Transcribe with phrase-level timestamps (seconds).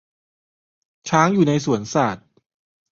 [1.09, 2.27] ช้างอยู่ในสวนสัตว์